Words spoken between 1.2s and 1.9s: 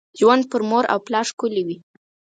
ښکلي وي.